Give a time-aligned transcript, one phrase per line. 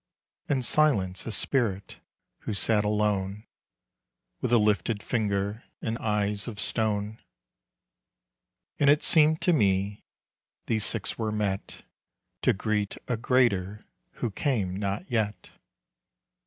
[0.49, 1.99] And Silence, a spirit
[2.39, 3.45] who sat alone
[4.39, 7.19] With a lifted finger and eyes of stone.
[8.79, 10.03] And it seemed to me
[10.65, 11.83] these six were met
[12.41, 13.81] To greet a greater
[14.13, 15.51] who came not yet.